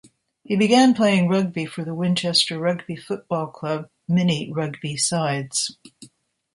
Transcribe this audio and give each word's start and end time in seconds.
He 0.43 0.55
began 0.55 0.95
playing 0.95 1.27
rugby 1.29 1.67
for 1.67 1.85
the 1.85 1.93
Winchester 1.93 2.57
rugby 2.57 2.95
football 2.95 3.45
club 3.51 3.87
mini 4.07 4.51
rugby 4.51 4.97
sides. 4.97 5.77